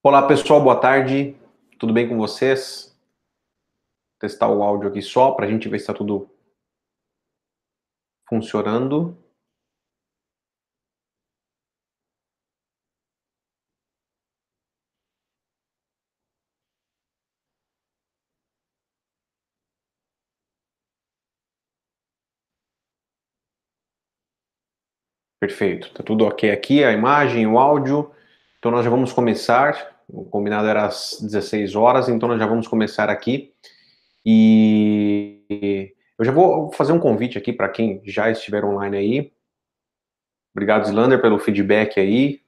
[0.00, 1.36] Olá pessoal, boa tarde.
[1.76, 2.96] Tudo bem com vocês?
[4.12, 6.30] Vou testar o áudio aqui só para a gente ver se está tudo
[8.28, 9.18] funcionando.
[25.40, 28.14] Perfeito, tá tudo ok aqui, a imagem, o áudio.
[28.58, 29.96] Então nós já vamos começar.
[30.08, 33.52] O combinado era às 16 horas, então nós já vamos começar aqui.
[34.24, 39.32] E eu já vou fazer um convite aqui para quem já estiver online aí.
[40.54, 42.40] Obrigado, Slander, pelo feedback aí.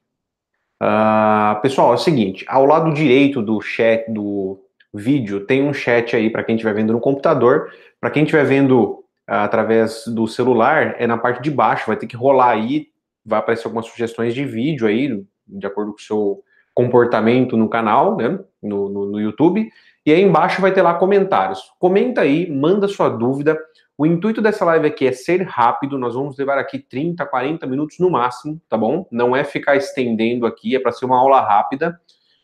[0.82, 4.58] Uh, pessoal, é o seguinte: ao lado direito do chat do
[4.92, 7.72] vídeo tem um chat aí para quem estiver vendo no computador.
[8.00, 12.06] Para quem estiver vendo uh, através do celular, é na parte de baixo, vai ter
[12.06, 12.88] que rolar aí,
[13.24, 18.16] vai aparecer algumas sugestões de vídeo aí, de acordo com o seu comportamento no canal,
[18.16, 19.70] né, no, no, no YouTube,
[20.04, 21.72] e aí embaixo vai ter lá comentários.
[21.78, 23.58] Comenta aí, manda sua dúvida.
[23.98, 27.98] O intuito dessa live aqui é ser rápido, nós vamos levar aqui 30, 40 minutos
[27.98, 29.06] no máximo, tá bom?
[29.10, 32.00] Não é ficar estendendo aqui, é para ser uma aula rápida,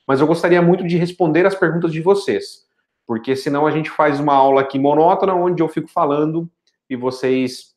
[0.06, 2.66] mas eu gostaria muito de responder as perguntas de vocês,
[3.06, 6.47] porque senão a gente faz uma aula aqui monótona, onde eu fico falando
[6.91, 7.75] e vocês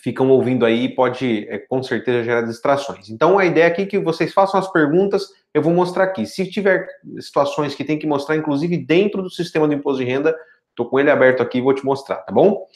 [0.00, 3.08] ficam ouvindo aí pode, é, com certeza, gerar distrações.
[3.10, 6.26] Então, a ideia aqui é que vocês façam as perguntas, eu vou mostrar aqui.
[6.26, 6.86] Se tiver
[7.20, 10.36] situações que tem que mostrar, inclusive dentro do sistema do imposto de renda,
[10.70, 12.66] estou com ele aberto aqui e vou te mostrar, tá bom?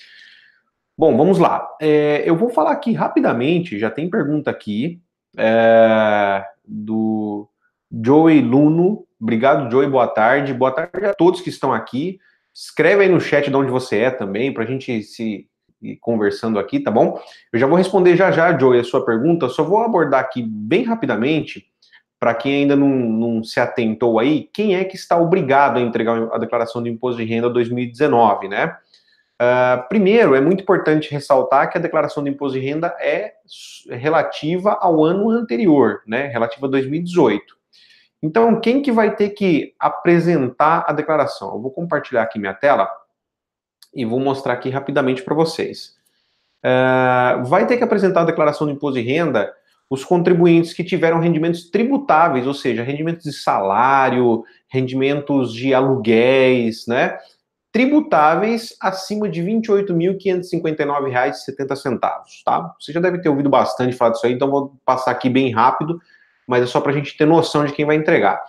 [0.96, 1.66] Bom, vamos lá.
[1.80, 5.00] É, eu vou falar aqui rapidamente, já tem pergunta aqui,
[5.36, 7.48] é, do
[8.04, 9.06] Joey Luno.
[9.20, 10.52] Obrigado, Joey, boa tarde.
[10.52, 12.18] Boa tarde a todos que estão aqui.
[12.54, 15.48] Escreve aí no chat de onde você é também, para a gente se
[16.00, 17.20] conversando aqui, tá bom?
[17.52, 20.84] Eu já vou responder já já, Joey, a sua pergunta, só vou abordar aqui bem
[20.84, 21.66] rapidamente,
[22.18, 26.28] para quem ainda não, não, se atentou aí, quem é que está obrigado a entregar
[26.32, 28.76] a declaração de imposto de renda 2019, né?
[29.42, 33.32] Uh, primeiro, é muito importante ressaltar que a declaração de imposto de renda é
[33.90, 36.28] relativa ao ano anterior, né?
[36.28, 37.56] Relativa a 2018.
[38.22, 41.54] Então, quem que vai ter que apresentar a declaração?
[41.54, 42.88] Eu vou compartilhar aqui minha tela
[43.94, 45.94] e vou mostrar aqui rapidamente para vocês.
[46.64, 49.52] Uh, vai ter que apresentar a declaração de imposto de renda
[49.92, 57.18] os contribuintes que tiveram rendimentos tributáveis, ou seja, rendimentos de salário, rendimentos de aluguéis, né?
[57.70, 62.00] Tributáveis acima de R$ 28.559,70,
[62.42, 62.74] tá?
[62.80, 66.00] Você já deve ter ouvido bastante falar disso aí, então vou passar aqui bem rápido,
[66.48, 68.42] mas é só para a gente ter noção de quem vai entregar.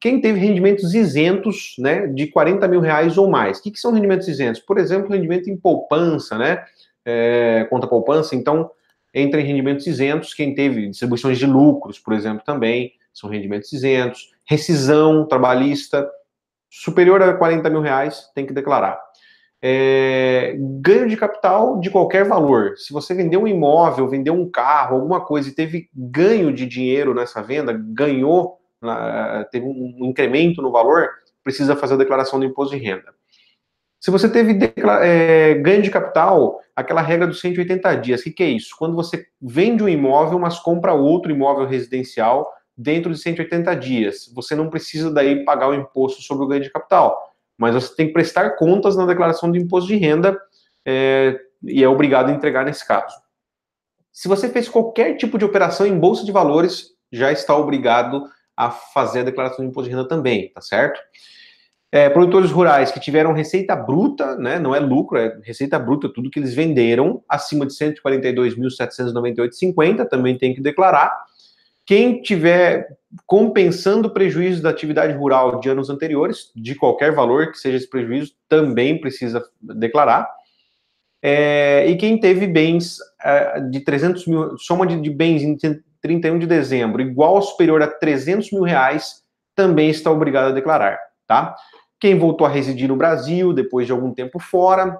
[0.00, 3.58] Quem teve rendimentos isentos, né, de 40 mil reais ou mais.
[3.58, 4.60] O que, que são rendimentos isentos?
[4.60, 6.64] Por exemplo, rendimento em poupança, né,
[7.04, 8.34] é, conta poupança.
[8.34, 8.70] Então,
[9.12, 14.30] entra em rendimentos isentos quem teve distribuições de lucros, por exemplo, também são rendimentos isentos.
[14.46, 16.08] Rescisão trabalhista
[16.70, 18.98] superior a 40 mil reais tem que declarar.
[19.62, 22.78] É, ganho de capital de qualquer valor.
[22.78, 27.12] Se você vendeu um imóvel, vendeu um carro, alguma coisa e teve ganho de dinheiro
[27.12, 28.59] nessa venda, ganhou
[29.50, 31.10] teve um incremento no valor,
[31.42, 33.14] precisa fazer a declaração do imposto de renda.
[34.00, 34.58] Se você teve
[35.02, 38.74] é, ganho de capital, aquela regra dos 180 dias, o que, que é isso?
[38.78, 44.54] Quando você vende um imóvel, mas compra outro imóvel residencial dentro de 180 dias, você
[44.54, 48.14] não precisa daí pagar o imposto sobre o ganho de capital, mas você tem que
[48.14, 50.40] prestar contas na declaração do imposto de renda
[50.86, 53.14] é, e é obrigado a entregar nesse caso.
[54.10, 58.24] Se você fez qualquer tipo de operação em bolsa de valores, já está obrigado
[58.60, 61.00] a fazer a declaração de imposto de renda também, tá certo?
[61.90, 66.28] É, produtores rurais que tiveram receita bruta, né, não é lucro, é receita bruta, tudo
[66.30, 71.10] que eles venderam, acima de 142.798,50, também tem que declarar.
[71.86, 72.86] Quem tiver
[73.26, 78.34] compensando prejuízo da atividade rural de anos anteriores, de qualquer valor que seja esse prejuízo,
[78.46, 80.28] também precisa declarar.
[81.22, 85.42] É, e quem teve bens é, de 300 mil, soma de, de bens
[86.02, 89.22] 31 de dezembro igual ou superior a 300 mil reais,
[89.54, 91.54] também está obrigado a declarar, tá?
[91.98, 94.98] Quem voltou a residir no Brasil depois de algum tempo fora.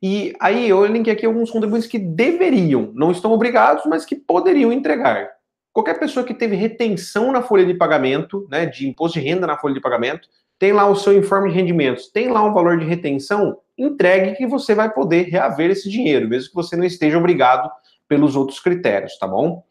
[0.00, 4.72] E aí eu linkei aqui alguns contribuintes que deveriam, não estão obrigados, mas que poderiam
[4.72, 5.28] entregar.
[5.72, 9.58] Qualquer pessoa que teve retenção na folha de pagamento, né, de imposto de renda na
[9.58, 10.28] folha de pagamento,
[10.58, 14.46] tem lá o seu informe de rendimentos, tem lá um valor de retenção, entregue que
[14.46, 17.70] você vai poder reaver esse dinheiro, mesmo que você não esteja obrigado
[18.08, 19.64] pelos outros critérios, tá bom?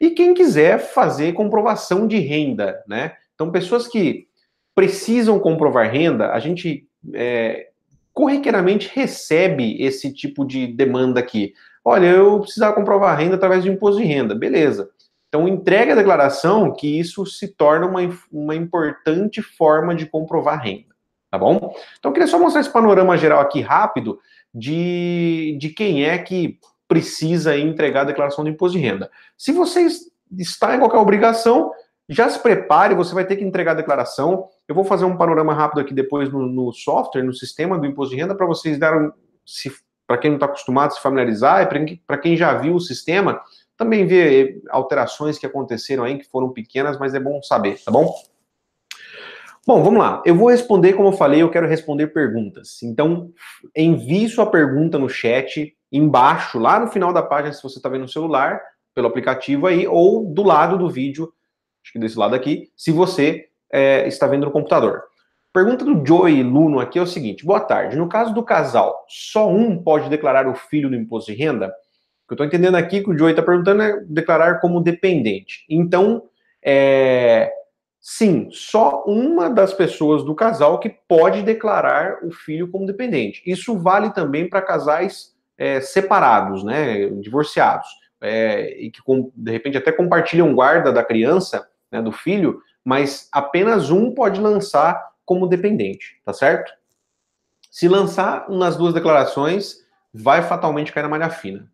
[0.00, 3.12] E quem quiser fazer comprovação de renda, né?
[3.34, 4.26] Então, pessoas que
[4.74, 7.68] precisam comprovar renda, a gente é,
[8.12, 11.54] corriqueiramente recebe esse tipo de demanda aqui.
[11.84, 14.90] Olha, eu precisava comprovar renda através de imposto de renda, beleza.
[15.28, 20.94] Então, entregue a declaração que isso se torna uma, uma importante forma de comprovar renda,
[21.30, 21.74] tá bom?
[21.98, 24.18] Então, eu queria só mostrar esse panorama geral aqui rápido
[24.54, 26.58] de, de quem é que
[26.92, 29.10] precisa entregar a declaração do imposto de renda.
[29.34, 29.86] Se você
[30.38, 31.72] está em qualquer obrigação,
[32.06, 34.46] já se prepare, você vai ter que entregar a declaração.
[34.68, 38.14] Eu vou fazer um panorama rápido aqui depois no, no software, no sistema do imposto
[38.14, 39.10] de renda, para vocês darem,
[40.06, 43.40] para quem não está acostumado, se familiarizar, e para quem já viu o sistema,
[43.74, 48.14] também ver alterações que aconteceram aí, que foram pequenas, mas é bom saber, tá bom?
[49.66, 50.22] Bom, vamos lá.
[50.26, 52.82] Eu vou responder, como eu falei, eu quero responder perguntas.
[52.82, 53.30] Então,
[53.74, 58.02] envie sua pergunta no chat, embaixo, lá no final da página, se você está vendo
[58.02, 58.60] no celular,
[58.94, 61.32] pelo aplicativo aí, ou do lado do vídeo,
[61.82, 65.02] acho que desse lado aqui, se você é, está vendo no computador.
[65.52, 67.96] Pergunta do Joey Luno aqui é o seguinte: boa tarde.
[67.96, 71.66] No caso do casal, só um pode declarar o filho no imposto de renda?
[71.66, 75.66] O que eu estou entendendo aqui que o Joey está perguntando é declarar como dependente.
[75.68, 76.22] Então,
[76.64, 77.52] é,
[78.00, 83.42] sim, só uma das pessoas do casal que pode declarar o filho como dependente.
[83.44, 85.31] Isso vale também para casais
[85.62, 87.86] é, separados, né, divorciados,
[88.20, 89.00] é, e que
[89.36, 95.00] de repente até compartilham guarda da criança, né, do filho, mas apenas um pode lançar
[95.24, 96.72] como dependente, tá certo?
[97.70, 99.76] Se lançar nas duas declarações,
[100.12, 101.70] vai fatalmente cair na malha fina.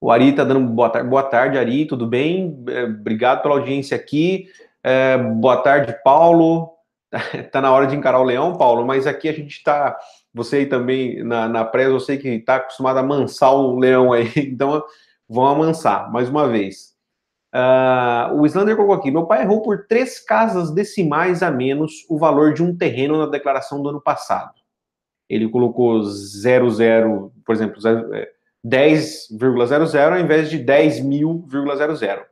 [0.00, 2.64] O Ari está dando boa tarde, boa tarde, Ari, tudo bem?
[2.66, 4.48] É, obrigado pela audiência aqui.
[4.82, 6.72] É, boa tarde, Paulo.
[7.34, 9.98] Está na hora de encarar o leão, Paulo, mas aqui a gente está.
[10.32, 14.12] Você aí também na, na presa, eu sei que está acostumado a amansar o leão
[14.12, 14.82] aí, então
[15.28, 16.90] vão amansar mais uma vez.
[17.54, 22.16] Uh, o Islander colocou aqui: meu pai errou por três casas decimais a menos o
[22.16, 24.54] valor de um terreno na declaração do ano passado.
[25.28, 32.24] Ele colocou 00, por exemplo, 10,00 é, ao invés de 10 mil,00.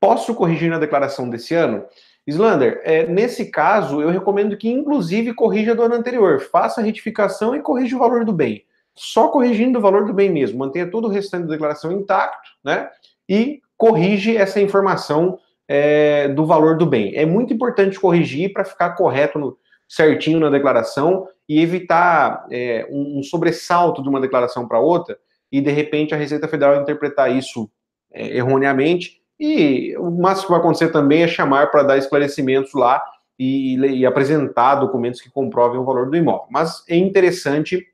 [0.00, 1.84] Posso corrigir na declaração desse ano?
[2.26, 6.40] Islander, é, nesse caso, eu recomendo que, inclusive, corrija do ano anterior.
[6.40, 8.64] Faça a retificação e corrija o valor do bem.
[8.94, 10.58] Só corrigindo o valor do bem mesmo.
[10.58, 12.88] Mantenha todo o restante da declaração intacto, né?
[13.28, 15.38] E corrige essa informação
[15.68, 17.14] é, do valor do bem.
[17.14, 23.18] É muito importante corrigir para ficar correto, no, certinho na declaração e evitar é, um,
[23.18, 25.18] um sobressalto de uma declaração para outra
[25.52, 27.70] e, de repente, a Receita Federal interpretar isso
[28.12, 33.02] é, erroneamente e o máximo que vai acontecer também é chamar para dar esclarecimentos lá
[33.38, 36.46] e, e, apresentar documentos que comprovem o valor do imóvel.
[36.50, 37.84] Mas é interessante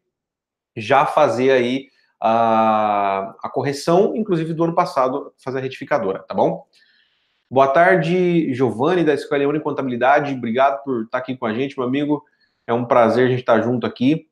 [0.76, 1.88] já fazer aí
[2.20, 6.66] a, a correção, inclusive do ano passado, fazer a retificadora, tá bom?
[7.50, 10.34] Boa tarde, Giovanni, da Escola Leone Contabilidade.
[10.34, 12.22] Obrigado por estar aqui com a gente, meu amigo.
[12.66, 14.30] É um prazer a gente estar junto aqui.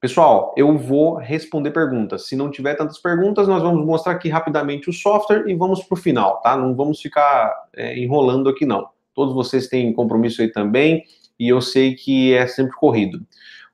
[0.00, 2.26] Pessoal, eu vou responder perguntas.
[2.26, 5.94] Se não tiver tantas perguntas, nós vamos mostrar aqui rapidamente o software e vamos para
[5.94, 6.56] o final, tá?
[6.56, 8.88] Não vamos ficar é, enrolando aqui, não.
[9.14, 11.04] Todos vocês têm compromisso aí também
[11.38, 13.20] e eu sei que é sempre corrido.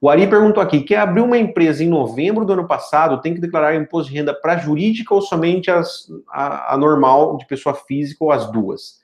[0.00, 3.40] O Ari perguntou aqui: quem abriu uma empresa em novembro do ano passado tem que
[3.40, 8.24] declarar imposto de renda para jurídica ou somente as, a, a, normal de pessoa física
[8.24, 9.00] ou as duas?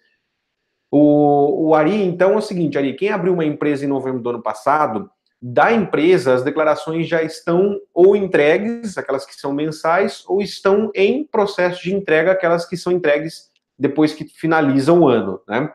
[0.91, 4.31] O, o Ari, então, é o seguinte: Ari, quem abriu uma empresa em novembro do
[4.31, 5.09] ano passado
[5.45, 11.25] da empresa, as declarações já estão ou entregues, aquelas que são mensais, ou estão em
[11.25, 15.69] processo de entrega, aquelas que são entregues depois que finaliza o ano, né?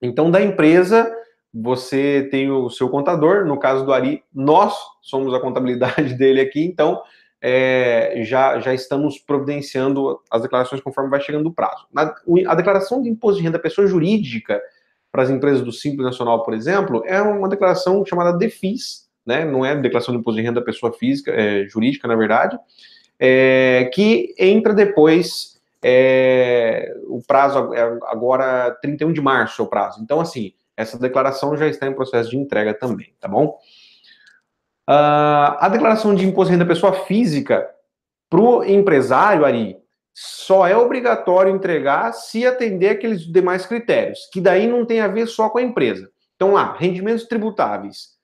[0.00, 1.12] Então, da empresa,
[1.52, 6.64] você tem o seu contador, no caso do Ari, nós somos a contabilidade dele aqui,
[6.64, 7.02] então
[7.42, 11.86] é, já, já estamos providenciando as declarações conforme vai chegando o prazo.
[11.92, 12.14] Na,
[12.46, 14.62] a declaração de imposto de renda pessoa jurídica,
[15.18, 19.44] para as empresas do Simples Nacional, por exemplo, é uma declaração chamada DEFIS, né?
[19.44, 22.56] não é declaração de imposto de renda pessoa física, é, jurídica, na verdade,
[23.18, 30.00] é, que entra depois, é, o prazo é agora 31 de março é o prazo.
[30.00, 33.58] Então, assim, essa declaração já está em processo de entrega também, tá bom?
[34.88, 37.68] Uh, a declaração de imposto de renda pessoa física
[38.30, 39.78] para o empresário, Ari,
[40.20, 45.28] só é obrigatório entregar se atender aqueles demais critérios, que daí não tem a ver
[45.28, 46.10] só com a empresa.
[46.34, 48.18] Então, lá, rendimentos tributáveis.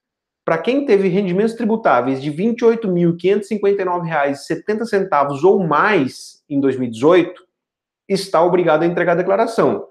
[0.44, 7.40] Para quem teve rendimentos tributáveis de R$ 28.559,70 ou mais em 2018,
[8.08, 9.86] está obrigado a entregar a declaração.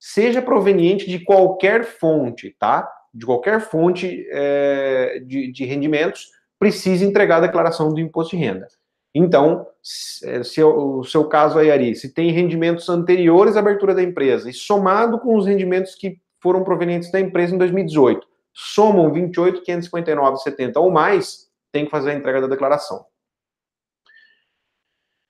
[0.00, 2.90] Seja proveniente de qualquer fonte, tá?
[3.12, 8.66] De qualquer fonte é, de, de rendimentos, precisa entregar a declaração do imposto de renda.
[9.14, 14.48] Então, se o seu caso aí, Ari, se tem rendimentos anteriores à abertura da empresa
[14.48, 20.90] e somado com os rendimentos que foram provenientes da empresa em 2018, somam 28.559,70 ou
[20.90, 23.04] mais, tem que fazer a entrega da declaração.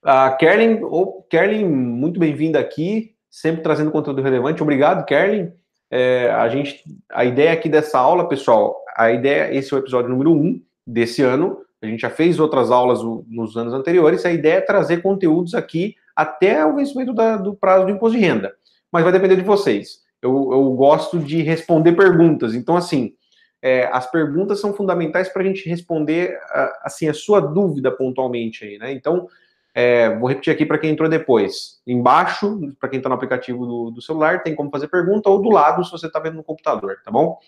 [0.05, 3.15] A Kerlin, oh, Kerlin muito bem-vinda aqui.
[3.31, 4.63] sempre trazendo conteúdo relevante.
[4.63, 5.53] Obrigado, Kerlin.
[5.91, 10.11] É, a gente, a ideia aqui dessa aula, pessoal, a ideia, esse é o episódio
[10.11, 11.59] número 1 um desse ano.
[11.83, 14.25] A gente já fez outras aulas nos anos anteriores.
[14.25, 18.25] A ideia é trazer conteúdos aqui até o vencimento da, do prazo do imposto de
[18.25, 18.55] renda.
[18.91, 20.03] Mas vai depender de vocês.
[20.21, 22.55] Eu, eu gosto de responder perguntas.
[22.55, 23.15] Então, assim,
[23.61, 26.37] é, as perguntas são fundamentais para a gente responder
[26.83, 28.93] assim a sua dúvida pontualmente aí, né?
[28.93, 29.29] Então,
[29.75, 31.81] é, vou repetir aqui para quem entrou depois.
[31.87, 35.49] Embaixo, para quem está no aplicativo do, do, celular, tem como fazer pergunta, ou do
[35.49, 37.39] lado, se você está vendo no computador, tá bom?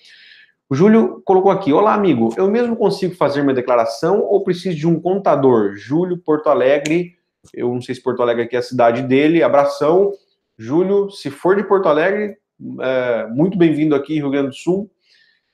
[0.68, 4.87] O Júlio colocou aqui: Olá, amigo, eu mesmo consigo fazer minha declaração ou preciso de
[4.87, 5.75] um contador?
[5.76, 7.16] Júlio, Porto Alegre,
[7.52, 10.12] eu não sei se Porto Alegre aqui é a cidade dele, abração.
[10.56, 12.37] Júlio, se for de Porto Alegre,
[12.80, 14.90] é, muito bem-vindo aqui, Rio Grande do Sul.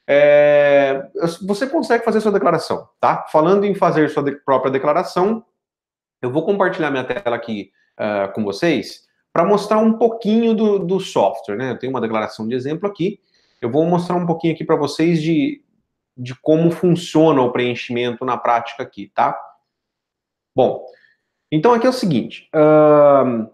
[0.06, 1.08] É,
[1.46, 3.26] você consegue fazer sua declaração, tá?
[3.30, 5.44] Falando em fazer sua de, própria declaração,
[6.20, 9.02] eu vou compartilhar minha tela aqui uh, com vocês
[9.32, 11.70] para mostrar um pouquinho do, do software, né?
[11.70, 13.20] Eu tenho uma declaração de exemplo aqui.
[13.60, 15.62] Eu vou mostrar um pouquinho aqui para vocês de,
[16.16, 19.38] de como funciona o preenchimento na prática aqui, tá?
[20.56, 20.84] Bom,
[21.52, 22.48] então aqui é o seguinte.
[22.54, 23.50] Uh,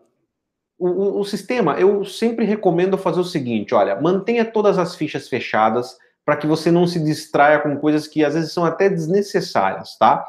[0.78, 5.96] o, o, sistema, eu sempre recomendo fazer o seguinte: olha, mantenha todas as fichas fechadas
[6.24, 10.26] para que você não se distraia com coisas que às vezes são até desnecessárias, tá?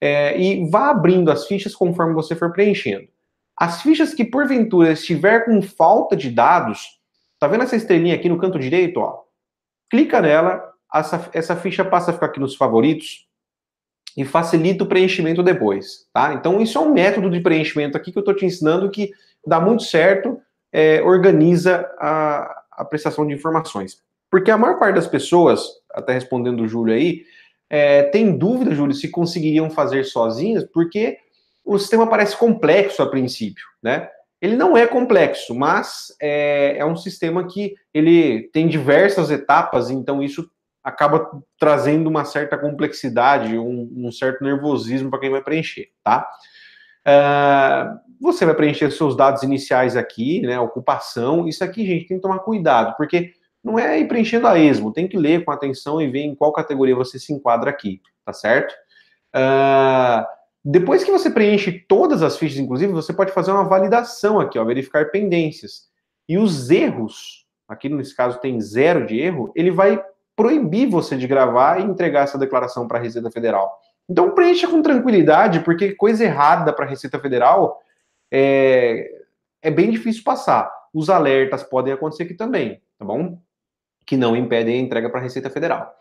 [0.00, 3.08] É, e vá abrindo as fichas conforme você for preenchendo.
[3.58, 7.00] As fichas que porventura estiver com falta de dados,
[7.42, 9.24] tá vendo essa estrelinha aqui no canto direito, ó?
[9.90, 10.62] Clica nela,
[10.94, 13.26] essa, essa ficha passa a ficar aqui nos favoritos
[14.16, 16.34] e facilita o preenchimento depois, tá?
[16.34, 19.10] Então isso é um método de preenchimento aqui que eu estou te ensinando que
[19.44, 20.40] dá muito certo,
[20.72, 24.00] é, organiza a, a prestação de informações.
[24.30, 27.24] Porque a maior parte das pessoas, até respondendo o Júlio aí,
[27.68, 31.18] é, tem dúvida, Júlio, se conseguiriam fazer sozinhas, porque
[31.64, 34.08] o sistema parece complexo a princípio, né?
[34.42, 40.20] Ele não é complexo, mas é, é um sistema que ele tem diversas etapas, então
[40.20, 40.50] isso
[40.82, 46.28] acaba trazendo uma certa complexidade, um, um certo nervosismo para quem vai preencher, tá?
[47.06, 50.58] Uh, você vai preencher seus dados iniciais aqui, né?
[50.58, 53.32] Ocupação, isso aqui, gente, tem que tomar cuidado, porque
[53.62, 56.52] não é ir preenchendo a esmo, tem que ler com atenção e ver em qual
[56.52, 58.74] categoria você se enquadra aqui, tá certo?
[59.32, 60.26] Uh,
[60.64, 64.64] depois que você preenche todas as fichas, inclusive, você pode fazer uma validação aqui, ó,
[64.64, 65.88] verificar pendências.
[66.28, 70.02] E os erros, aqui nesse caso tem zero de erro, ele vai
[70.36, 73.80] proibir você de gravar e entregar essa declaração para a Receita Federal.
[74.08, 77.80] Então preencha com tranquilidade, porque coisa errada para a Receita Federal
[78.30, 79.10] é,
[79.60, 80.72] é bem difícil passar.
[80.92, 83.38] Os alertas podem acontecer aqui também, tá bom?
[84.04, 85.94] que não impedem a entrega para a Receita Federal.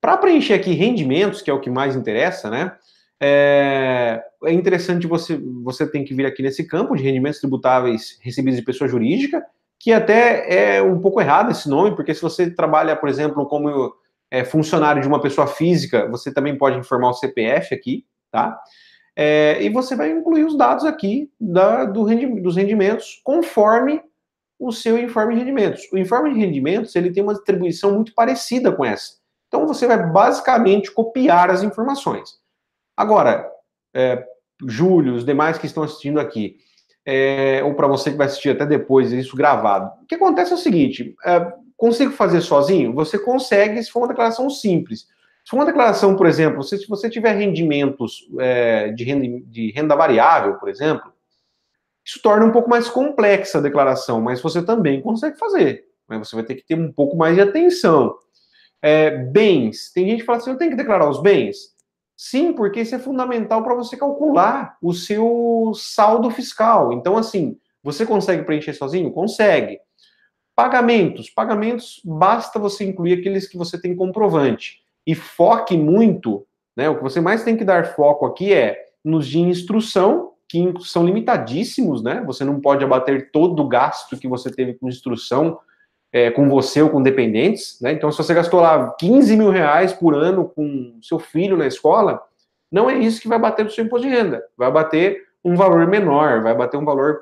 [0.00, 2.76] Para preencher aqui rendimentos, que é o que mais interessa, né?
[3.24, 8.58] É, é, interessante você você tem que vir aqui nesse campo de rendimentos tributáveis recebidos
[8.58, 9.46] de pessoa jurídica,
[9.78, 13.94] que até é um pouco errado esse nome, porque se você trabalha, por exemplo, como
[14.28, 18.60] é, funcionário de uma pessoa física, você também pode informar o CPF aqui, tá?
[19.14, 24.02] É, e você vai incluir os dados aqui da, do rendi, dos rendimentos conforme
[24.58, 25.88] o seu informe de rendimentos.
[25.92, 29.12] O informe de rendimentos ele tem uma distribuição muito parecida com essa.
[29.46, 32.41] Então você vai basicamente copiar as informações.
[32.96, 33.50] Agora,
[33.94, 34.24] é,
[34.66, 36.56] Júlio, os demais que estão assistindo aqui,
[37.04, 40.54] é, ou para você que vai assistir até depois isso gravado, o que acontece é
[40.54, 42.94] o seguinte: é, consigo fazer sozinho?
[42.94, 45.08] Você consegue se for uma declaração simples.
[45.44, 49.72] Se for uma declaração, por exemplo, se, se você tiver rendimentos é, de, renda, de
[49.72, 51.12] renda variável, por exemplo,
[52.04, 55.84] isso torna um pouco mais complexa a declaração, mas você também consegue fazer.
[56.06, 58.14] Mas você vai ter que ter um pouco mais de atenção.
[58.80, 59.92] É, bens.
[59.92, 61.71] Tem gente que fala assim: eu tenho que declarar os bens?
[62.24, 66.92] Sim, porque isso é fundamental para você calcular o seu saldo fiscal.
[66.92, 69.10] Então, assim, você consegue preencher sozinho?
[69.10, 69.80] Consegue.
[70.54, 71.28] Pagamentos.
[71.28, 74.84] Pagamentos, basta você incluir aqueles que você tem comprovante.
[75.04, 76.88] E foque muito, né?
[76.88, 81.04] O que você mais tem que dar foco aqui é nos de instrução que são
[81.04, 82.22] limitadíssimos, né?
[82.24, 85.58] Você não pode abater todo o gasto que você teve com instrução
[86.12, 87.92] é, com você ou com dependentes, né?
[87.92, 92.22] Então, se você gastou lá 15 mil reais por ano com seu filho na escola,
[92.70, 94.44] não é isso que vai bater no seu imposto de renda.
[94.56, 97.18] Vai bater um valor menor, vai bater um valor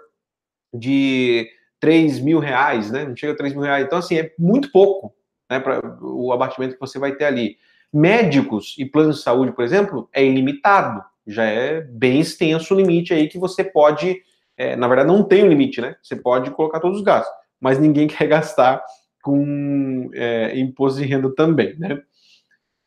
[0.75, 3.05] de 3 mil reais, né?
[3.05, 3.85] Não chega a 3 mil reais.
[3.85, 5.15] Então, assim, é muito pouco,
[5.49, 5.61] né?
[5.61, 7.57] Para o abatimento que você vai ter ali.
[7.93, 13.15] Médicos e planos de saúde, por exemplo, é ilimitado já é bem extenso o limite
[13.15, 14.21] aí que você pode,
[14.57, 15.97] é, na verdade não tem um limite, né?
[16.03, 18.83] Você pode colocar todos os gastos, mas ninguém quer gastar
[19.23, 22.01] com é, imposto de renda também, né?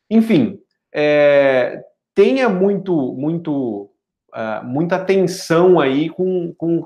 [0.10, 0.60] Enfim,
[0.94, 3.90] é, tenha muito, muito,
[4.34, 6.86] uh, muita atenção aí com, com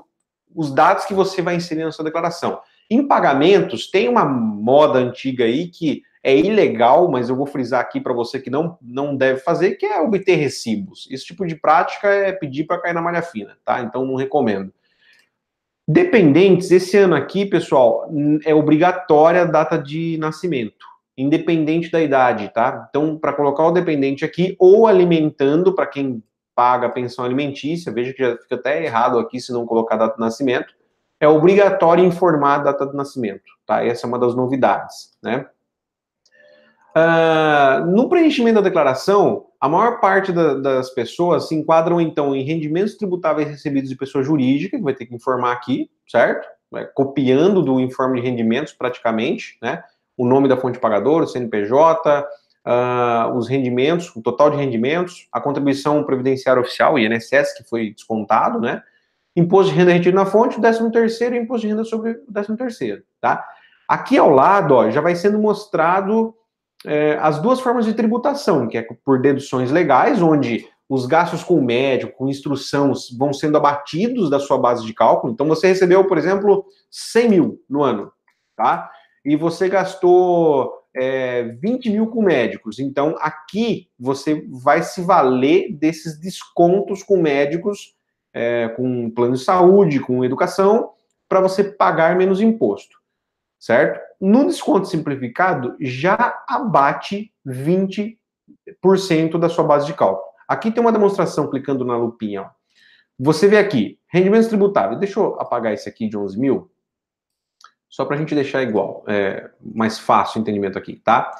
[0.54, 2.60] os dados que você vai inserir na sua declaração.
[2.90, 8.00] Em pagamentos, tem uma moda antiga aí que é ilegal, mas eu vou frisar aqui
[8.00, 11.06] para você que não, não deve fazer, que é obter recibos.
[11.10, 13.80] Esse tipo de prática é pedir para cair na malha fina, tá?
[13.82, 14.72] Então não recomendo.
[15.90, 18.12] Dependentes, esse ano aqui, pessoal,
[18.44, 20.84] é obrigatória a data de nascimento,
[21.16, 22.86] independente da idade, tá?
[22.90, 26.22] Então, para colocar o dependente aqui, ou alimentando, para quem
[26.54, 29.98] paga a pensão alimentícia, veja que já fica até errado aqui se não colocar a
[29.98, 30.74] data de nascimento,
[31.18, 33.82] é obrigatório informar a data de nascimento, tá?
[33.82, 35.46] Essa é uma das novidades, né?
[36.98, 42.42] Uh, no preenchimento da declaração, a maior parte da, das pessoas se enquadram, então, em
[42.42, 46.48] rendimentos tributáveis recebidos de pessoa jurídica, que vai ter que informar aqui, certo?
[46.94, 49.82] Copiando do informe de rendimentos, praticamente, né?
[50.16, 52.24] O nome da fonte pagadora, o CNPJ, uh,
[52.64, 58.60] ah, os rendimentos, o total de rendimentos, a contribuição previdenciária oficial, INSS, que foi descontado,
[58.60, 58.82] né?
[59.36, 62.32] Imposto de renda retido na fonte, o 13 terceiro e imposto de renda sobre o
[62.32, 63.46] 13 terceiro, tá?
[63.86, 66.34] Aqui ao lado, ó, já vai sendo mostrado
[66.86, 71.60] é, as duas formas de tributação, que é por deduções legais, onde os gastos com
[71.60, 75.32] médico, com instrução, vão sendo abatidos da sua base de cálculo.
[75.32, 78.10] Então, você recebeu, por exemplo, 100 mil no ano,
[78.56, 78.90] tá?
[79.24, 82.78] E você gastou é, 20 mil com médicos.
[82.78, 87.94] Então, aqui você vai se valer desses descontos com médicos,
[88.32, 90.92] é, com plano de saúde, com educação,
[91.28, 92.97] para você pagar menos imposto
[93.58, 94.00] certo?
[94.20, 98.16] No desconto simplificado, já abate 20%
[99.38, 100.26] da sua base de cálculo.
[100.46, 102.42] Aqui tem uma demonstração clicando na lupinha.
[102.42, 102.50] Ó.
[103.18, 105.00] Você vê aqui, rendimentos tributáveis.
[105.00, 106.70] Deixa eu apagar esse aqui de 11 mil,
[107.88, 111.30] só para a gente deixar igual, é, mais fácil o entendimento aqui, tá?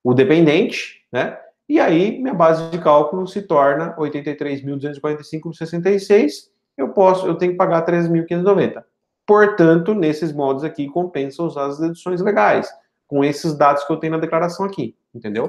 [0.02, 1.38] o, dependente, né?
[1.68, 6.48] E aí minha base de cálculo se torna 83.245,66.
[6.76, 8.84] Eu posso, eu tenho que pagar 13.590.
[9.26, 12.68] Portanto, nesses modos aqui compensa usar as deduções legais,
[13.08, 15.48] com esses dados que eu tenho na declaração aqui, entendeu?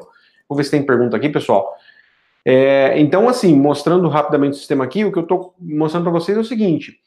[0.49, 1.75] Vou ver se tem pergunta aqui, pessoal.
[2.43, 6.37] É, então, assim, mostrando rapidamente o sistema aqui, o que eu estou mostrando para vocês
[6.37, 6.97] é o seguinte: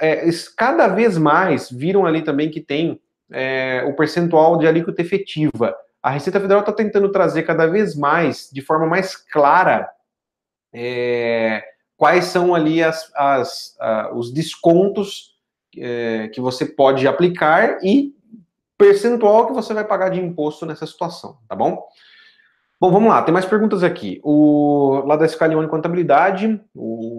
[0.00, 5.74] é, cada vez mais viram ali também que tem é, o percentual de alíquota efetiva.
[6.02, 9.88] A Receita Federal está tentando trazer cada vez mais, de forma mais clara,
[10.72, 11.62] é,
[11.96, 13.76] quais são ali as, as,
[14.14, 15.36] os descontos
[15.76, 18.14] é, que você pode aplicar e
[18.76, 21.84] percentual que você vai pagar de imposto nessa situação, tá bom?
[22.80, 24.20] Bom, vamos lá, tem mais perguntas aqui.
[24.22, 27.17] O, lá da Scalione Contabilidade, o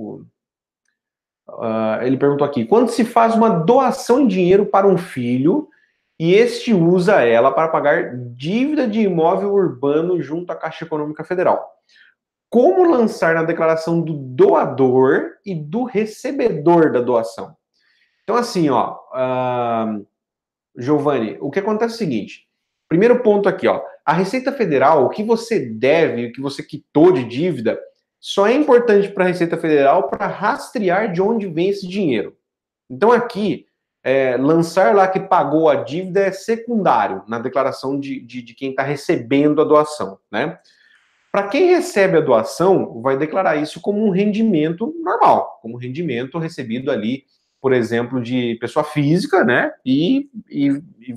[1.57, 5.67] Uh, ele perguntou aqui: quando se faz uma doação em dinheiro para um filho
[6.19, 11.65] e este usa ela para pagar dívida de imóvel urbano junto à Caixa Econômica Federal,
[12.49, 17.55] como lançar na declaração do doador e do recebedor da doação?
[18.23, 20.05] Então, assim, ó, uh,
[20.77, 22.47] Giovanni, o que acontece é o seguinte:
[22.87, 27.11] primeiro ponto aqui, ó, a Receita Federal, o que você deve, o que você quitou
[27.11, 27.79] de dívida,
[28.19, 32.35] só é importante para a Receita Federal para rastrear de onde vem esse dinheiro.
[32.89, 33.65] Então aqui,
[34.03, 38.71] é, lançar lá que pagou a dívida é secundário na declaração de, de, de quem
[38.71, 40.59] está recebendo a doação, né?
[41.31, 46.39] Para quem recebe a doação, vai declarar isso como um rendimento normal, como um rendimento
[46.39, 47.23] recebido ali,
[47.61, 49.71] por exemplo, de pessoa física, né?
[49.85, 51.15] E, e, e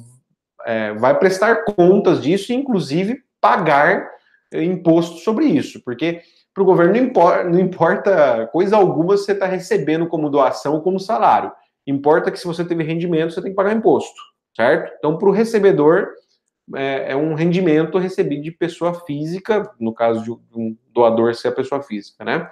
[0.67, 4.07] é, vai prestar contas disso, inclusive pagar
[4.53, 6.21] imposto sobre isso, porque
[6.55, 10.75] para o governo não importa, não importa coisa alguma se você está recebendo como doação
[10.75, 11.53] ou como salário.
[11.87, 14.21] Importa que se você teve rendimento, você tem que pagar imposto,
[14.55, 14.93] certo?
[14.99, 16.09] Então, para o recebedor,
[16.77, 21.53] é, é, um rendimento recebido de pessoa física, no caso de um doador ser a
[21.53, 22.51] pessoa física, né?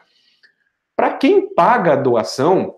[0.97, 2.77] Para quem paga a doação,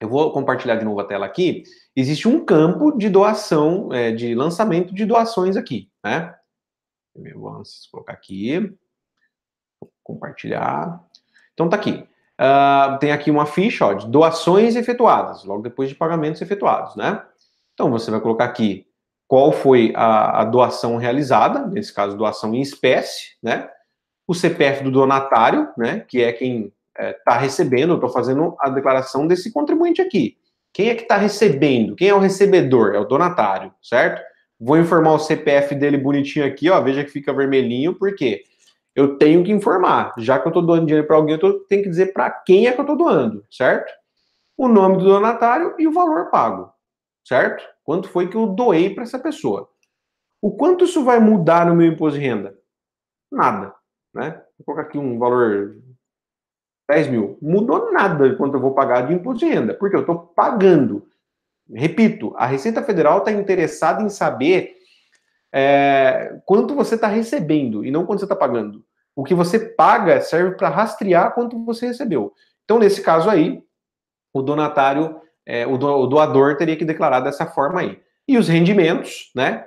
[0.00, 1.64] eu vou compartilhar de novo a tela aqui,
[1.96, 6.34] existe um campo de doação, é, de lançamento de doações aqui, né?
[7.34, 8.74] Vamos colocar aqui,
[10.02, 11.00] compartilhar.
[11.54, 12.06] Então tá aqui.
[12.40, 17.22] Uh, tem aqui uma ficha ó, de doações efetuadas, logo depois de pagamentos efetuados, né?
[17.74, 18.86] Então você vai colocar aqui
[19.28, 23.68] qual foi a, a, doação realizada, nesse caso, doação em espécie, né?
[24.26, 26.00] O CPF do donatário, né?
[26.00, 30.36] Que é quem está é, tá recebendo, eu estou fazendo a declaração desse contribuinte aqui.
[30.72, 31.94] Quem é que está recebendo?
[31.94, 32.94] Quem é o recebedor?
[32.94, 34.22] É o donatário, certo?
[34.58, 36.80] Vou informar o CPF dele bonitinho aqui, ó.
[36.80, 38.42] Veja que fica vermelhinho, porque
[38.94, 40.12] eu tenho que informar.
[40.18, 42.66] Já que eu estou doando dinheiro para alguém, eu tô, tenho que dizer para quem
[42.66, 43.92] é que eu estou doando, certo?
[44.56, 46.72] O nome do donatário e o valor pago,
[47.26, 47.64] certo?
[47.82, 49.68] Quanto foi que eu doei para essa pessoa?
[50.40, 52.58] O quanto isso vai mudar no meu imposto de renda?
[53.30, 53.74] Nada,
[54.14, 54.42] né?
[54.58, 55.76] Vou colocar aqui um valor
[56.88, 57.38] 10 mil.
[57.40, 61.08] Mudou nada quanto eu vou pagar de imposto de renda, porque eu estou pagando.
[61.72, 64.76] Repito, a Receita Federal está interessada em saber
[65.52, 68.84] é, quanto você está recebendo e não quanto você está pagando.
[69.14, 72.32] O que você paga serve para rastrear quanto você recebeu.
[72.64, 73.62] Então, nesse caso aí,
[74.32, 78.00] o donatário é, o, do, o, doador teria que declarar dessa forma aí.
[78.26, 79.66] E os rendimentos, né?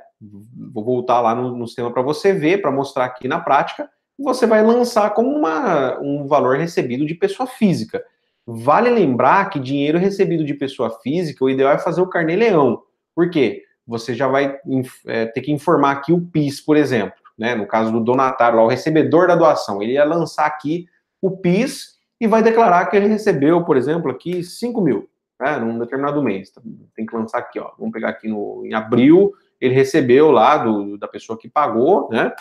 [0.73, 3.89] Vou voltar lá no, no sistema para você ver, para mostrar aqui na prática.
[4.17, 8.03] Você vai lançar como uma, um valor recebido de pessoa física.
[8.47, 12.81] Vale lembrar que dinheiro recebido de pessoa física, o ideal é fazer o carnê-leão.
[13.13, 13.64] Por quê?
[13.87, 14.57] Você já vai
[15.05, 17.19] é, ter que informar aqui o PIS, por exemplo.
[17.37, 17.55] Né?
[17.55, 20.87] No caso do donatário, lá, o recebedor da doação, ele ia lançar aqui
[21.21, 25.77] o PIS e vai declarar que ele recebeu, por exemplo, aqui 5 mil né, num
[25.79, 26.49] determinado mês.
[26.49, 26.61] Tá,
[26.95, 27.71] tem que lançar aqui, ó.
[27.77, 32.33] Vamos pegar aqui no, em abril, ele recebeu lá do, da pessoa que pagou, né?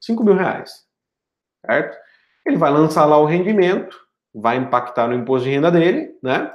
[0.00, 0.86] 5 mil reais.
[1.64, 1.96] Certo?
[2.46, 3.98] Ele vai lançar lá o rendimento,
[4.34, 6.52] vai impactar no imposto de renda dele, né?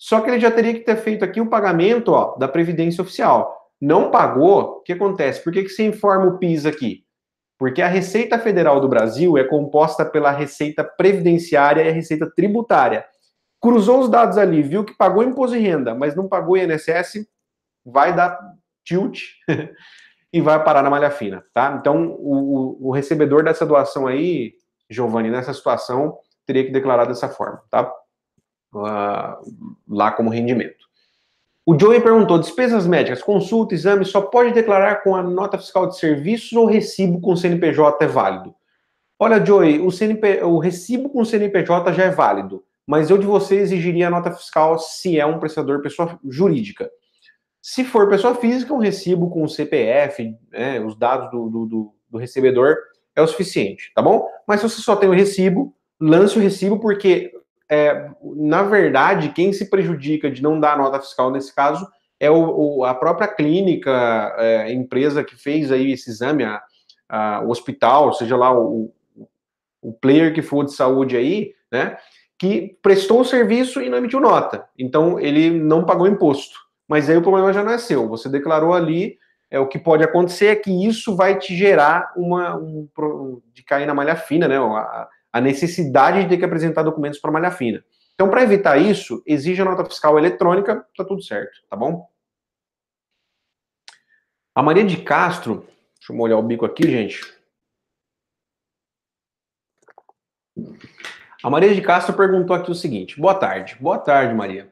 [0.00, 3.54] Só que ele já teria que ter feito aqui o pagamento, ó, da Previdência Oficial.
[3.78, 5.44] Não pagou, o que acontece?
[5.44, 7.04] Por que, que você informa o PIS aqui?
[7.58, 13.04] Porque a Receita Federal do Brasil é composta pela Receita Previdenciária e a Receita Tributária
[13.60, 17.26] cruzou os dados ali, viu que pagou imposto de renda, mas não pagou INSS,
[17.84, 18.38] vai dar
[18.82, 19.20] tilt
[20.32, 21.76] e vai parar na malha fina, tá?
[21.78, 24.54] Então, o, o recebedor dessa doação aí,
[24.88, 27.92] Giovanni, nessa situação, teria que declarar dessa forma, tá?
[28.72, 30.88] Lá como rendimento.
[31.66, 35.98] O Joey perguntou: despesas médicas, consulta, exame, só pode declarar com a nota fiscal de
[35.98, 38.54] serviços ou recibo com CNPJ é válido?
[39.18, 43.54] Olha, Joey, o, CNP, o recibo com CNPJ já é válido mas eu de você
[43.54, 46.90] exigiria a nota fiscal se é um prestador pessoa jurídica.
[47.62, 52.18] Se for pessoa física, um recibo com o CPF, né, os dados do, do, do,
[52.18, 52.76] recebedor
[53.14, 54.26] é o suficiente, tá bom?
[54.44, 57.30] Mas se você só tem o recibo, lance o recibo, porque,
[57.70, 61.86] é, na verdade, quem se prejudica de não dar nota fiscal nesse caso
[62.18, 66.60] é o, o, a própria clínica, é, empresa que fez aí esse exame, a,
[67.08, 68.92] a, o hospital, seja lá o,
[69.80, 71.96] o player que for de saúde aí, né?
[72.36, 74.66] que prestou o serviço e não emitiu nota.
[74.76, 76.58] Então, ele não pagou imposto.
[76.88, 78.08] Mas aí o problema já não é seu.
[78.08, 79.16] Você declarou ali,
[79.50, 82.88] é o que pode acontecer é que isso vai te gerar uma um,
[83.52, 84.58] de cair na malha fina, né?
[84.58, 87.84] A, a necessidade de ter que apresentar documentos para malha fina.
[88.14, 92.06] Então, para evitar isso, exige a nota fiscal eletrônica, tá tudo certo, tá bom?
[94.54, 95.66] A Maria de Castro,
[95.98, 97.20] deixa eu molhar o bico aqui, gente.
[101.42, 103.76] A Maria de Castro perguntou aqui o seguinte: Boa tarde.
[103.80, 104.70] Boa tarde, Maria.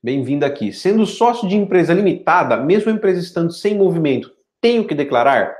[0.00, 0.72] Bem-vinda aqui.
[0.72, 5.56] Sendo sócio de empresa limitada, mesmo a empresa estando sem movimento, tenho que declarar?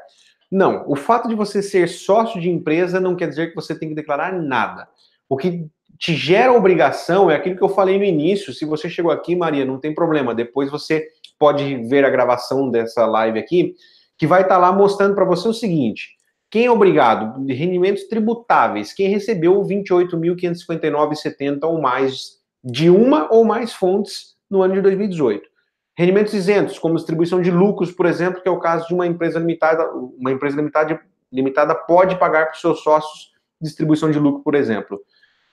[0.54, 0.84] Não.
[0.86, 3.94] O fato de você ser sócio de empresa não quer dizer que você tem que
[3.96, 4.86] declarar nada.
[5.28, 5.66] O que
[5.98, 8.54] te gera obrigação é aquilo que eu falei no início.
[8.54, 10.32] Se você chegou aqui, Maria, não tem problema.
[10.32, 11.08] Depois você
[11.40, 13.74] pode ver a gravação dessa live aqui,
[14.16, 16.10] que vai estar tá lá mostrando para você o seguinte:
[16.48, 17.44] quem é obrigado?
[17.48, 18.92] Rendimentos tributáveis.
[18.92, 25.53] Quem recebeu 28.559,70 ou mais de uma ou mais fontes no ano de 2018.
[25.96, 29.38] Rendimentos isentos, como distribuição de lucros, por exemplo, que é o caso de uma empresa
[29.38, 31.00] limitada, uma empresa limitada,
[31.32, 35.00] limitada pode pagar para os seus sócios distribuição de lucro, por exemplo.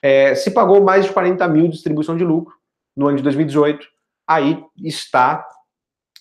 [0.02, 2.54] É, se pagou mais de 40 mil distribuição de lucro
[2.96, 3.86] no ano de 2018,
[4.26, 5.46] aí está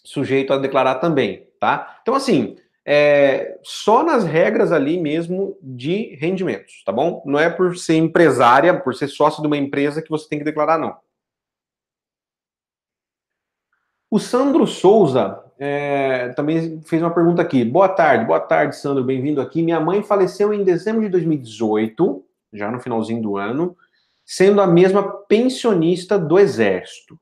[0.05, 1.97] sujeito a declarar também, tá?
[2.01, 7.23] Então, assim, é, só nas regras ali mesmo de rendimentos, tá bom?
[7.25, 10.45] Não é por ser empresária, por ser sócio de uma empresa que você tem que
[10.45, 10.95] declarar, não.
[14.13, 17.63] O Sandro Souza é, também fez uma pergunta aqui.
[17.63, 19.63] Boa tarde, boa tarde, Sandro, bem-vindo aqui.
[19.63, 22.21] Minha mãe faleceu em dezembro de 2018,
[22.51, 23.73] já no finalzinho do ano,
[24.25, 27.17] sendo a mesma pensionista do Exército.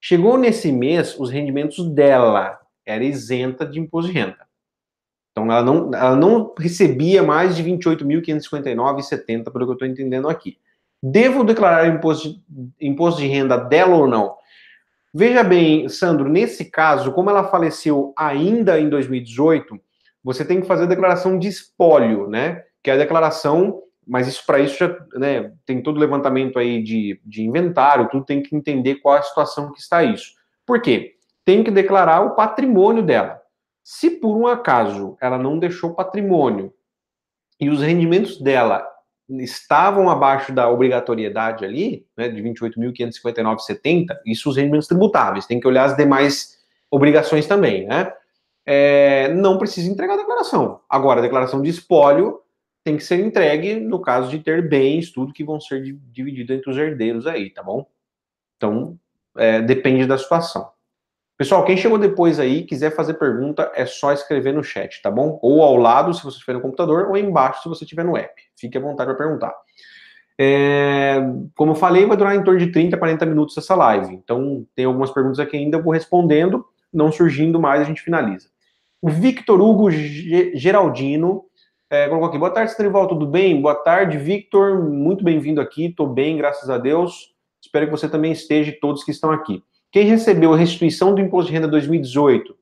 [0.00, 4.48] Chegou nesse mês, os rendimentos dela era isenta de imposto de renda.
[5.32, 10.56] Então, ela não, ela não recebia mais de 28.559,70, pelo que eu estou entendendo aqui.
[11.02, 14.39] Devo declarar imposto de, imposto de renda dela ou não?
[15.12, 19.76] Veja bem, Sandro, nesse caso, como ela faleceu ainda em 2018,
[20.22, 22.62] você tem que fazer a declaração de espólio, né?
[22.82, 26.82] Que é a declaração, mas isso para isso já né, tem todo o levantamento aí
[26.82, 30.32] de, de inventário, tudo tem que entender qual a situação que está isso.
[30.64, 31.14] Por quê?
[31.44, 33.40] Tem que declarar o patrimônio dela.
[33.82, 36.72] Se por um acaso ela não deixou patrimônio
[37.58, 38.86] e os rendimentos dela
[39.38, 45.84] estavam abaixo da obrigatoriedade ali, né, de 28.559,70, isso os rendimentos tributáveis, tem que olhar
[45.84, 46.58] as demais
[46.90, 48.12] obrigações também, né?
[48.66, 50.80] É, não precisa entregar a declaração.
[50.88, 52.40] Agora, a declaração de espólio
[52.84, 56.70] tem que ser entregue no caso de ter bens, tudo que vão ser divididos entre
[56.70, 57.86] os herdeiros aí, tá bom?
[58.56, 58.98] Então,
[59.36, 60.70] é, depende da situação.
[61.40, 65.38] Pessoal, quem chegou depois aí, quiser fazer pergunta, é só escrever no chat, tá bom?
[65.40, 68.42] Ou ao lado, se você estiver no computador, ou embaixo, se você estiver no app.
[68.58, 69.54] Fique à vontade para perguntar.
[70.38, 71.16] É,
[71.56, 74.12] como eu falei, vai durar em torno de 30, 40 minutos essa live.
[74.12, 76.62] Então, tem algumas perguntas aqui ainda, eu vou respondendo.
[76.92, 78.50] Não surgindo mais, a gente finaliza.
[79.00, 81.46] O Victor Hugo Geraldino
[81.88, 82.36] é, colocou aqui.
[82.36, 83.58] Boa tarde, Sandrival, tudo bem?
[83.62, 84.78] Boa tarde, Victor.
[84.78, 85.86] Muito bem-vindo aqui.
[85.86, 87.34] Estou bem, graças a Deus.
[87.62, 89.64] Espero que você também esteja, todos que estão aqui.
[89.92, 92.56] Quem recebeu a restituição do imposto de renda 2018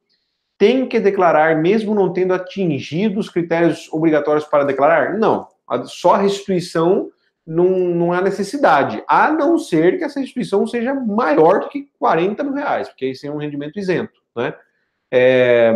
[0.56, 5.16] tem que declarar, mesmo não tendo atingido os critérios obrigatórios para declarar?
[5.18, 5.46] Não.
[5.84, 7.10] Só a restituição
[7.48, 12.44] não, não há necessidade, a não ser que essa restituição seja maior do que 40
[12.44, 14.20] mil reais, porque isso é um rendimento isento.
[14.36, 14.54] Né?
[15.10, 15.74] É,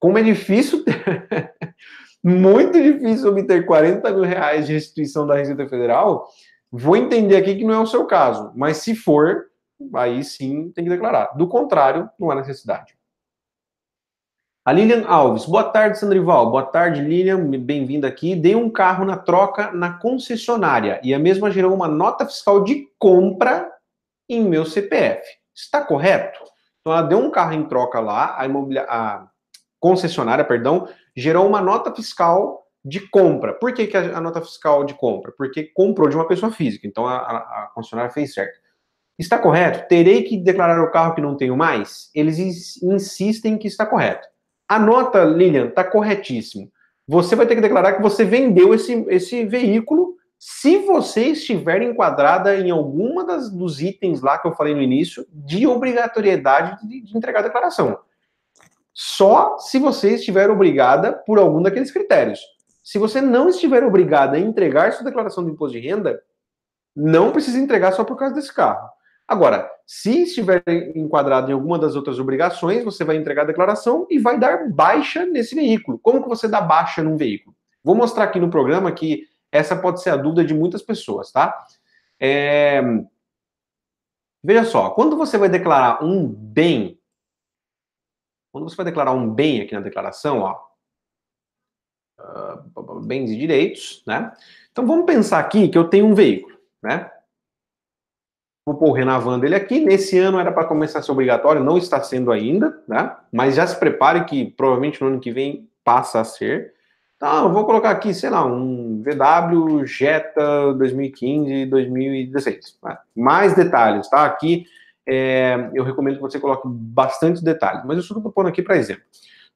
[0.00, 0.82] como é difícil,
[2.24, 6.26] muito difícil obter 40 mil reais de restituição da Receita Federal,
[6.70, 9.46] vou entender aqui que não é o seu caso, mas se for,
[9.94, 11.36] aí sim tem que declarar.
[11.36, 12.96] Do contrário, não há necessidade.
[14.64, 16.50] A Lilian Alves, boa tarde, Sandrival.
[16.50, 18.36] Boa tarde, Lilian, bem-vinda aqui.
[18.36, 22.88] Dei um carro na troca na concessionária e a mesma gerou uma nota fiscal de
[22.96, 23.68] compra
[24.28, 25.20] em meu CPF.
[25.52, 26.38] Está correto?
[26.80, 28.46] Então, ela deu um carro em troca lá, a,
[28.88, 29.28] a
[29.80, 33.54] concessionária, perdão, gerou uma nota fiscal de compra.
[33.54, 35.32] Por que, que a, nota fiscal de compra?
[35.36, 36.86] Porque comprou de uma pessoa física.
[36.86, 38.60] Então, a, a concessionária fez certo.
[39.18, 39.86] Está correto?
[39.88, 42.10] Terei que declarar o carro que não tenho mais?
[42.14, 42.38] Eles
[42.82, 44.26] insistem que está correto.
[44.68, 46.70] A nota, Lilian, está corretíssimo.
[47.06, 52.56] Você vai ter que declarar que você vendeu esse, esse veículo se você estiver enquadrada
[52.56, 57.16] em alguma das, dos itens lá que eu falei no início de obrigatoriedade de, de
[57.16, 57.98] entregar a declaração.
[58.92, 62.40] Só se você estiver obrigada por algum daqueles critérios.
[62.82, 66.20] Se você não estiver obrigada a entregar sua declaração de imposto de renda,
[66.94, 68.88] não precisa entregar só por causa desse carro.
[69.32, 70.62] Agora, se estiver
[70.94, 75.24] enquadrado em alguma das outras obrigações, você vai entregar a declaração e vai dar baixa
[75.24, 75.98] nesse veículo.
[76.00, 77.56] Como que você dá baixa num veículo?
[77.82, 81.66] Vou mostrar aqui no programa que essa pode ser a dúvida de muitas pessoas, tá?
[82.20, 82.82] É...
[84.44, 87.00] Veja só, quando você vai declarar um bem,
[88.52, 90.60] quando você vai declarar um bem aqui na declaração, ó,
[92.20, 94.30] uh, bens e direitos, né?
[94.70, 97.10] Então vamos pensar aqui que eu tenho um veículo, né?
[98.64, 99.80] Vou pôr o Renavan dele aqui.
[99.80, 103.14] Nesse ano era para começar a ser obrigatório, não está sendo ainda, né?
[103.32, 106.72] Mas já se prepare que provavelmente no ano que vem passa a ser.
[107.16, 112.78] Então, vou colocar aqui, sei lá, um VW Jetta 2015 2016.
[112.82, 112.98] Né?
[113.16, 114.24] Mais detalhes, tá?
[114.24, 114.64] Aqui
[115.06, 118.76] é, eu recomendo que você coloque bastante detalhes, mas eu só estou pondo aqui para
[118.76, 119.02] exemplo.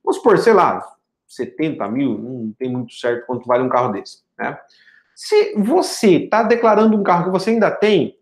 [0.02, 0.84] Vamos supor, sei lá,
[1.28, 4.58] 70 mil, não tem muito certo quanto vale um carro desse, né?
[5.14, 8.15] Se você está declarando um carro que você ainda tem,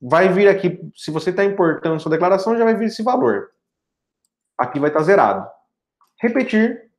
[0.00, 3.50] vai vir aqui, se você está importando sua declaração, já vai vir esse valor.
[4.56, 5.48] Aqui vai estar tá zerado.
[6.20, 6.90] Repetir,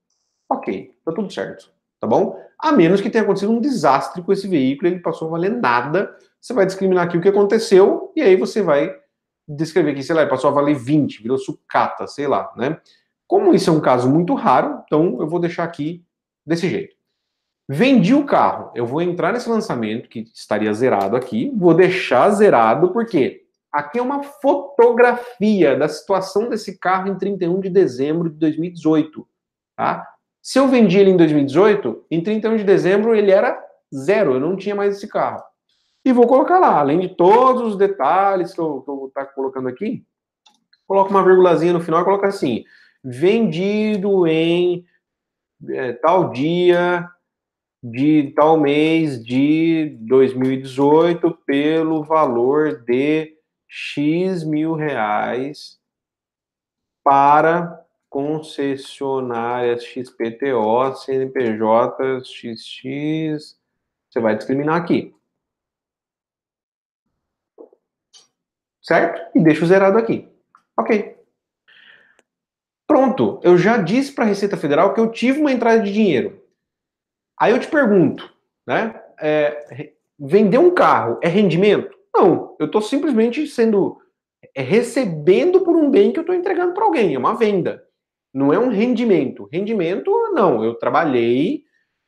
[0.49, 2.41] ok, tá tudo certo, tá bom?
[2.59, 6.15] A menos que tenha acontecido um desastre com esse veículo, ele passou a valer nada,
[6.39, 8.93] você vai discriminar aqui o que aconteceu, e aí você vai
[9.47, 12.79] descrever aqui, sei lá, passou a valer 20, virou sucata, sei lá, né?
[13.27, 16.03] Como isso é um caso muito raro, então eu vou deixar aqui
[16.45, 16.98] desse jeito.
[17.71, 22.91] Vendi o carro, eu vou entrar nesse lançamento que estaria zerado aqui, vou deixar zerado
[22.91, 29.23] porque aqui é uma fotografia da situação desse carro em 31 de dezembro de 2018,
[29.77, 30.03] tá?
[30.41, 34.55] Se eu vendi ele em 2018, em 31 de dezembro ele era zero, eu não
[34.55, 35.43] tinha mais esse carro.
[36.03, 40.03] E vou colocar lá, além de todos os detalhes que eu, vou estar colocando aqui,
[40.87, 42.63] coloco uma vírgulazinha no final e coloco assim,
[43.03, 44.83] vendido em
[45.69, 47.07] é, tal dia
[47.81, 53.37] de tal mês de 2018 pelo valor de
[53.67, 55.79] X mil reais
[57.03, 63.57] para concessionárias XPTO, CNPJ, XX.
[64.09, 65.15] Você vai discriminar aqui.
[68.81, 69.37] Certo?
[69.37, 70.27] E deixa o zerado aqui.
[70.75, 71.15] Ok.
[72.87, 76.43] Pronto, eu já disse para a Receita Federal que eu tive uma entrada de dinheiro.
[77.39, 78.29] Aí eu te pergunto,
[78.67, 79.01] né?
[79.21, 81.97] É, vender um carro é rendimento?
[82.13, 83.97] Não, eu estou simplesmente sendo
[84.55, 87.83] é, recebendo por um bem que eu estou entregando para alguém, é uma venda.
[88.33, 89.49] Não é um rendimento.
[89.51, 91.63] Rendimento, não, eu trabalhei,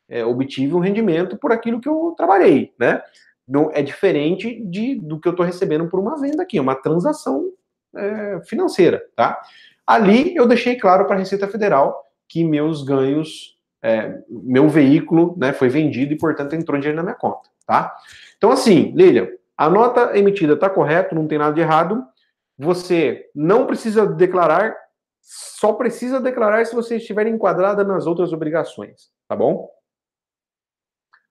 [0.08, 3.02] é, obtive um rendimento por aquilo que eu trabalhei, né?
[3.46, 6.76] Não, é diferente de, do que eu estou recebendo por uma venda aqui, é uma
[6.76, 7.50] transação
[7.94, 9.40] é, financeira, tá?
[9.86, 15.52] Ali eu deixei claro para a Receita Federal que meus ganhos, é, meu veículo né,
[15.52, 17.96] foi vendido e, portanto, entrou dinheiro na minha conta, tá?
[18.38, 22.04] Então, assim, Lilian, a nota emitida está correta, não tem nada de errado.
[22.58, 24.74] Você não precisa declarar,
[25.20, 29.68] só precisa declarar se você estiver enquadrada nas outras obrigações, tá bom?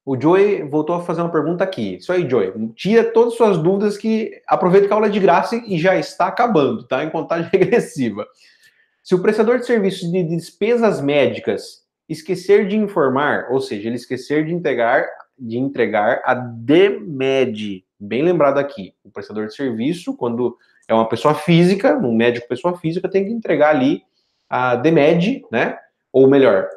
[0.04, 1.96] O Joey voltou a fazer uma pergunta aqui.
[1.96, 2.52] Isso aí, Joey.
[2.76, 5.96] Tira todas as suas dúvidas que aproveita que a aula é de graça e já
[5.96, 7.04] está acabando, tá?
[7.04, 8.28] Em contagem regressiva.
[9.04, 11.81] Se o prestador de serviços de despesas médicas
[12.12, 18.58] esquecer de informar, ou seja, ele esquecer de entregar, de entregar a DMED, bem lembrado
[18.58, 23.26] aqui, o prestador de serviço, quando é uma pessoa física, um médico pessoa física, tem
[23.26, 24.04] que entregar ali
[24.50, 25.78] a DMED, né?
[26.12, 26.68] Ou melhor,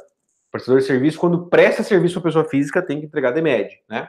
[0.52, 4.08] prestador de serviço, quando presta serviço para pessoa física, tem que entregar DMED, né?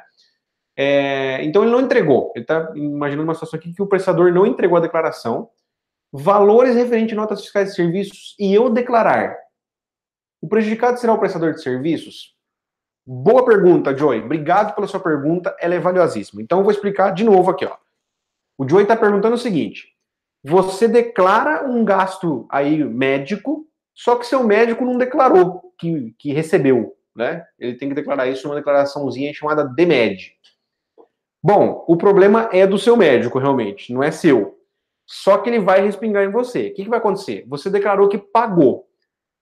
[0.78, 2.32] É, então ele não entregou.
[2.36, 5.50] Ele está imaginando uma situação aqui que o prestador não entregou a declaração,
[6.12, 9.36] valores referentes a notas fiscais de serviços e eu declarar.
[10.46, 12.36] O prejudicado será o prestador de serviços?
[13.04, 14.20] Boa pergunta, Joy.
[14.20, 16.40] Obrigado pela sua pergunta, ela é valiosíssima.
[16.40, 17.76] Então eu vou explicar de novo aqui, ó.
[18.56, 19.88] O Joy está perguntando o seguinte:
[20.44, 26.96] você declara um gasto aí médico, só que seu médico não declarou que, que recebeu,
[27.16, 27.44] né?
[27.58, 30.32] Ele tem que declarar isso numa declaraçãozinha chamada DMED.
[31.44, 34.60] Bom, o problema é do seu médico, realmente, não é seu.
[35.08, 36.68] Só que ele vai respingar em você.
[36.68, 37.46] O que, que vai acontecer?
[37.48, 38.86] Você declarou que pagou.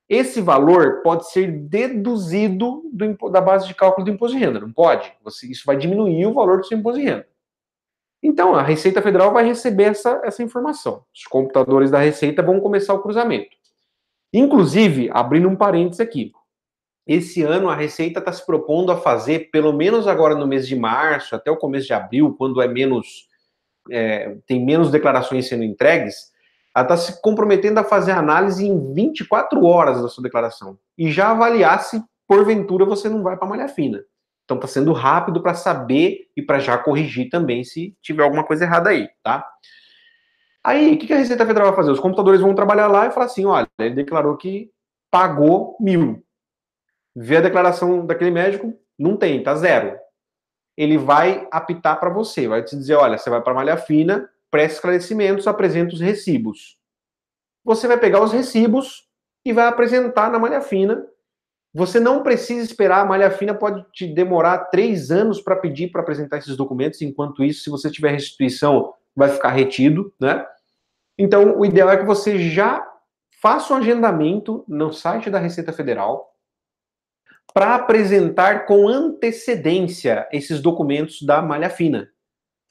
[0.10, 4.72] Esse valor pode ser deduzido do, da base de cálculo do imposto de renda, não
[4.72, 5.12] pode?
[5.24, 7.28] Você, isso vai diminuir o valor do seu imposto de renda.
[8.22, 11.04] Então, a Receita Federal vai receber essa, essa informação.
[11.14, 13.56] Os computadores da Receita vão começar o cruzamento.
[14.34, 16.32] Inclusive, abrindo um parênteses aqui,
[17.06, 20.76] esse ano a Receita está se propondo a fazer, pelo menos agora no mês de
[20.76, 23.28] março, até o começo de abril, quando é menos
[23.92, 26.32] é, tem menos declarações sendo entregues,
[26.76, 31.30] ela está se comprometendo a fazer análise em 24 horas da sua declaração e já
[31.30, 34.04] avaliar se porventura você não vai para malha fina.
[34.44, 38.66] Então está sendo rápido para saber e para já corrigir também se tiver alguma coisa
[38.66, 39.48] errada aí, tá?
[40.64, 41.92] Aí, o que a Receita Federal vai fazer?
[41.92, 44.72] Os computadores vão trabalhar lá e falar assim: olha, ele declarou que
[45.12, 46.24] pagou mil.
[47.16, 49.98] Vê a declaração daquele médico, não tem, tá zero.
[50.78, 54.76] Ele vai apitar para você, vai te dizer: olha, você vai para malha fina, presta
[54.76, 56.78] esclarecimentos, apresenta os recibos.
[57.66, 59.08] Você vai pegar os recibos
[59.44, 61.04] e vai apresentar na malha fina.
[61.74, 66.02] Você não precisa esperar, a malha fina pode te demorar três anos para pedir para
[66.02, 67.02] apresentar esses documentos.
[67.02, 70.46] Enquanto isso, se você tiver restituição, vai ficar retido, né?
[71.18, 72.88] Então, o ideal é que você já
[73.42, 76.32] faça um agendamento no site da Receita Federal
[77.52, 82.14] para apresentar com antecedência esses documentos da malha fina.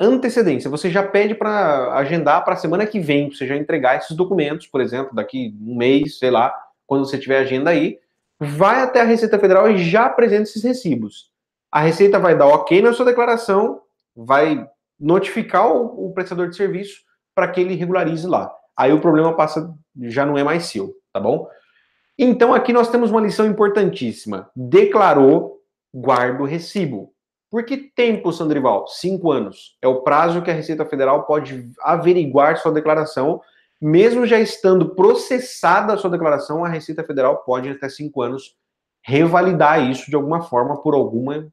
[0.01, 4.17] Antecedência, você já pede para agendar para a semana que vem, você já entregar esses
[4.17, 6.53] documentos, por exemplo, daqui um mês, sei lá,
[6.87, 7.99] quando você tiver agenda aí,
[8.41, 11.31] vai até a Receita Federal e já apresenta esses recibos.
[11.71, 13.81] A Receita vai dar ok na sua declaração,
[14.15, 14.69] vai
[14.99, 17.03] notificar o, o prestador de serviço
[17.35, 18.53] para que ele regularize lá.
[18.77, 19.73] Aí o problema passa,
[20.03, 21.49] já não é mais seu, tá bom?
[22.19, 24.51] Então aqui nós temos uma lição importantíssima.
[24.55, 25.61] Declarou,
[25.93, 27.12] guarda o recibo.
[27.53, 28.87] Por que tempo, Sandrival?
[28.89, 29.77] Cinco anos.
[29.83, 33.43] É o prazo que a Receita Federal pode averiguar sua declaração.
[33.79, 38.57] Mesmo já estando processada a sua declaração, a Receita Federal pode, até cinco anos,
[39.05, 41.47] revalidar isso de alguma forma por alguma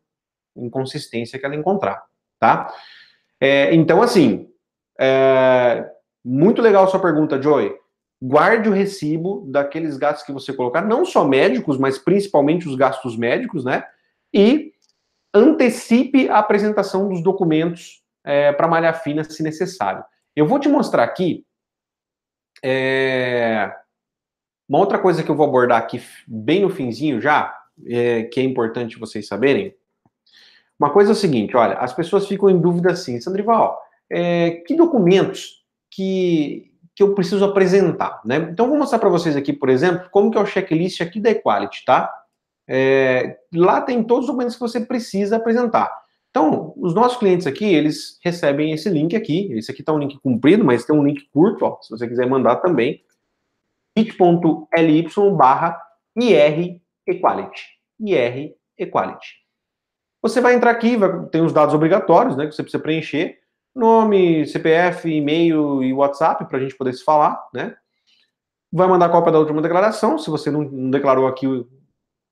[0.56, 2.02] inconsistência que ela encontrar,
[2.40, 2.74] tá?
[3.42, 4.48] É, então, assim,
[4.98, 5.86] é,
[6.24, 7.76] muito legal sua pergunta, Joy.
[8.22, 13.18] Guarde o recibo daqueles gastos que você colocar, não só médicos, mas principalmente os gastos
[13.18, 13.84] médicos, né?
[14.34, 14.72] E
[15.34, 20.04] antecipe a apresentação dos documentos é, para malha fina, se necessário.
[20.36, 21.46] Eu vou te mostrar aqui
[22.64, 23.74] é,
[24.68, 27.56] uma outra coisa que eu vou abordar aqui bem no finzinho já,
[27.86, 29.76] é, que é importante vocês saberem.
[30.80, 34.76] Uma coisa é o seguinte, olha, as pessoas ficam em dúvida assim, Sandrival, é, que
[34.76, 38.38] documentos que, que eu preciso apresentar, né?
[38.52, 41.32] Então, vou mostrar para vocês aqui, por exemplo, como que é o checklist aqui da
[41.32, 42.14] Equality, tá?
[42.72, 45.92] É, lá tem todos os documentos que você precisa apresentar.
[46.30, 49.52] Então, os nossos clientes aqui, eles recebem esse link aqui.
[49.54, 52.28] Esse aqui está um link comprido, mas tem um link curto, ó, se você quiser
[52.30, 53.04] mandar também.
[53.98, 55.82] bit.ly barra
[56.16, 57.64] IR Equality.
[58.00, 59.40] IR Equality.
[60.22, 63.40] Você vai entrar aqui, vai, tem os dados obrigatórios, né, que você precisa preencher.
[63.74, 67.76] Nome, CPF, e-mail e WhatsApp, para a gente poder se falar, né?
[68.72, 71.48] Vai mandar cópia da última declaração, se você não, não declarou aqui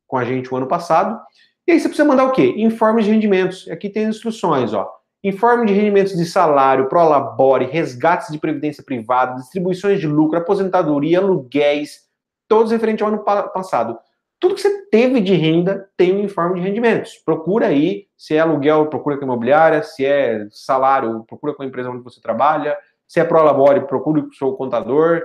[0.07, 1.19] com a gente o ano passado.
[1.67, 2.53] E aí você precisa mandar o quê?
[2.57, 3.69] Informes de rendimentos.
[3.69, 4.89] Aqui tem as instruções, ó.
[5.23, 12.01] Informe de rendimentos de salário, prolabore, resgates de previdência privada, distribuições de lucro, aposentadoria, aluguéis,
[12.47, 13.99] todos referentes ao ano passado.
[14.39, 17.15] Tudo que você teve de renda tem um informe de rendimentos.
[17.25, 21.65] Procura aí, se é aluguel, procura com a imobiliária, se é salário, procura com a
[21.65, 22.77] empresa onde você trabalha,
[23.07, 25.23] se é prolabore, procure com o seu contador.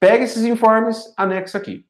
[0.00, 1.86] Pega esses informes, anexa aqui.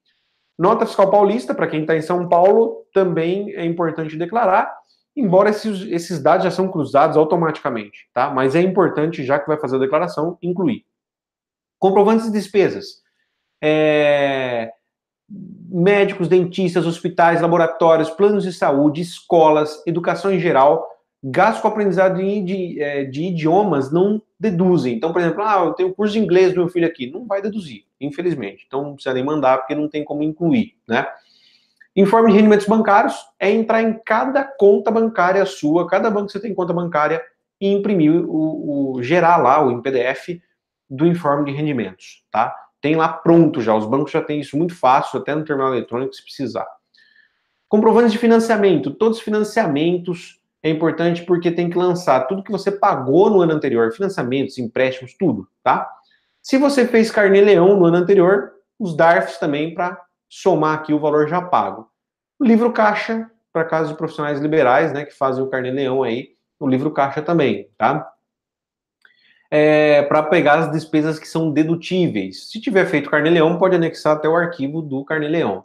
[0.59, 4.75] Nota fiscal paulista, para quem está em São Paulo, também é importante declarar,
[5.15, 8.31] embora esses, esses dados já são cruzados automaticamente, tá?
[8.31, 10.85] Mas é importante, já que vai fazer a declaração, incluir.
[11.79, 13.03] Comprovantes de despesas.
[13.63, 14.73] É...
[15.29, 20.89] Médicos, dentistas, hospitais, laboratórios, planos de saúde, escolas, educação em geral,
[21.23, 24.95] gastos com aprendizado de, de, é, de, idiomas não deduzem.
[24.95, 27.11] Então, por exemplo, ah, eu tenho curso de inglês do meu filho aqui.
[27.11, 28.65] Não vai deduzir, infelizmente.
[28.67, 31.07] Então, não precisa nem mandar, porque não tem como incluir, né?
[31.95, 36.41] Informe de rendimentos bancários é entrar em cada conta bancária sua, cada banco que você
[36.41, 37.23] tem conta bancária,
[37.61, 40.41] e imprimir o, o gerar lá o em PDF
[40.89, 42.55] do informe de rendimentos, tá?
[42.81, 46.15] Tem lá pronto já, os bancos já têm isso muito fácil, até no terminal eletrônico
[46.15, 46.67] se precisar.
[47.69, 52.73] Comprovantes de financiamento, todos os financiamentos é importante porque tem que lançar tudo que você
[52.73, 55.89] pagou no ano anterior, financiamentos, empréstimos, tudo, tá?
[56.43, 61.29] Se você fez carnê-leão no ano anterior, os DARFs também para somar aqui o valor
[61.29, 61.89] já pago.
[62.39, 66.69] O livro caixa, para casos de profissionais liberais, né, que fazem o carnê-leão aí, o
[66.69, 68.13] livro caixa também, tá?
[69.49, 72.51] É, para pegar as despesas que são dedutíveis.
[72.51, 75.65] Se tiver feito carnê-leão, pode anexar até o arquivo do carnê-leão.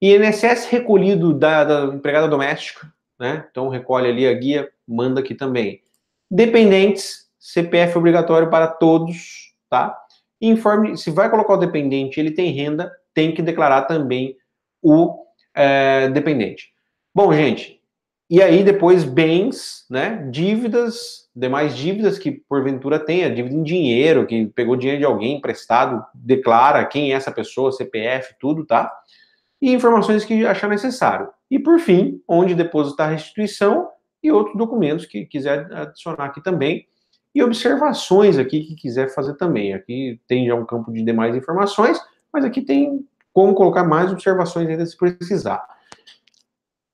[0.00, 3.46] INSS recolhido da, da empregada doméstica, né?
[3.50, 5.80] Então recolhe ali a guia, manda aqui também.
[6.30, 9.96] Dependentes, CPF obrigatório para todos, tá?
[10.40, 14.36] Informe, se vai colocar o dependente, ele tem renda, tem que declarar também
[14.82, 16.70] o é, dependente.
[17.14, 17.80] Bom, gente,
[18.28, 20.28] e aí depois bens, né?
[20.30, 26.04] Dívidas, demais dívidas que porventura tenha, dívida em dinheiro, que pegou dinheiro de alguém emprestado,
[26.12, 28.92] declara quem é essa pessoa, CPF, tudo, tá?
[29.62, 31.28] E informações que achar necessário.
[31.50, 33.88] E por fim, onde depositar a restituição
[34.22, 36.86] e outros documentos que quiser adicionar aqui também.
[37.34, 39.74] E observações aqui que quiser fazer também.
[39.74, 42.00] Aqui tem já um campo de demais informações,
[42.32, 45.62] mas aqui tem como colocar mais observações ainda se precisar.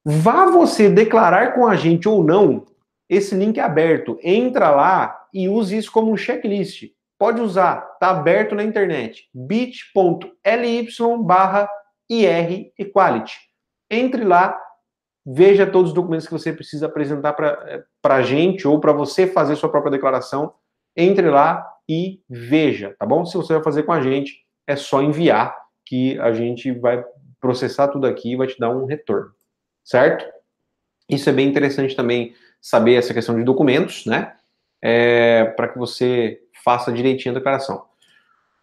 [0.05, 2.67] Vá você declarar com a gente ou não,
[3.09, 4.19] esse link é aberto.
[4.23, 6.91] Entra lá e use isso como um checklist.
[7.17, 9.29] Pode usar, está aberto na internet.
[9.33, 10.89] bit.ly
[11.25, 11.69] barra
[12.11, 13.52] IR Equality
[13.93, 14.59] entre lá,
[15.25, 19.27] veja todos os documentos que você precisa apresentar para a eh, gente ou para você
[19.27, 20.55] fazer sua própria declaração.
[20.97, 23.25] Entre lá e veja, tá bom?
[23.25, 27.05] Se você vai fazer com a gente, é só enviar que a gente vai
[27.41, 29.31] processar tudo aqui e vai te dar um retorno,
[29.85, 30.25] certo?
[31.09, 34.35] Isso é bem interessante também saber essa questão de documentos, né?
[34.81, 37.85] É, para que você faça direitinho a declaração.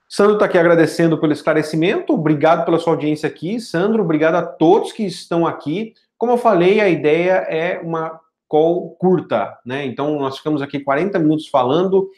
[0.10, 3.60] Sandro está aqui agradecendo pelo esclarecimento, obrigado pela sua audiência aqui.
[3.60, 5.94] Sandro, obrigado a todos que estão aqui.
[6.18, 9.86] Como eu falei, a ideia é uma call curta, né?
[9.86, 12.10] Então, nós ficamos aqui 40 minutos falando,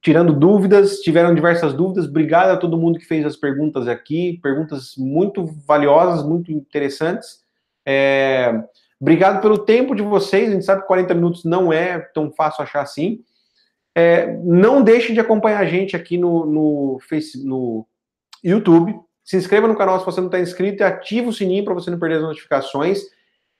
[0.00, 2.06] tirando dúvidas, tiveram diversas dúvidas.
[2.06, 7.40] Obrigado a todo mundo que fez as perguntas aqui, perguntas muito valiosas, muito interessantes.
[7.84, 8.54] É...
[9.00, 10.48] Obrigado pelo tempo de vocês.
[10.48, 13.18] A gente sabe que 40 minutos não é tão fácil achar assim.
[13.94, 17.86] É, não deixem de acompanhar a gente aqui no, no, face, no
[18.42, 18.94] YouTube.
[19.22, 21.90] Se inscreva no canal se você não está inscrito e ative o sininho para você
[21.90, 23.02] não perder as notificações.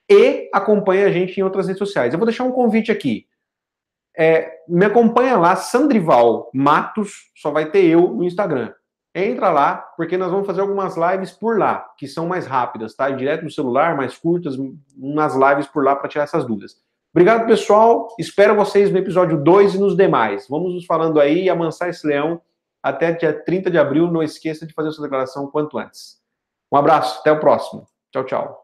[0.08, 2.12] E acompanhe a gente em outras redes sociais.
[2.12, 3.26] Eu vou deixar um convite aqui.
[4.16, 8.72] É, me acompanha lá, Sandrival Matos, só vai ter eu no Instagram.
[9.14, 13.10] Entra lá, porque nós vamos fazer algumas lives por lá, que são mais rápidas, tá?
[13.10, 14.56] Direto no celular, mais curtas,
[14.96, 16.80] umas lives por lá para tirar essas dúvidas.
[17.14, 18.08] Obrigado, pessoal.
[18.18, 20.46] Espero vocês no episódio 2 e nos demais.
[20.48, 22.40] Vamos nos falando aí e amansar esse leão
[22.82, 24.10] até dia 30 de abril.
[24.10, 26.20] Não esqueça de fazer sua declaração quanto antes.
[26.72, 27.86] Um abraço, até o próximo.
[28.10, 28.61] Tchau, tchau.